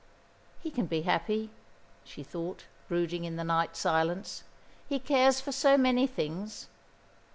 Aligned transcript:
"He 0.63 0.71
can 0.71 0.87
be 0.87 1.03
happy," 1.03 1.51
she 2.03 2.23
thought, 2.23 2.65
brooding 2.87 3.23
in 3.23 3.35
the 3.35 3.43
night 3.43 3.75
silence. 3.77 4.41
"He 4.89 4.97
cares 4.97 5.39
for 5.39 5.51
so 5.51 5.77
many 5.77 6.07
things. 6.07 6.67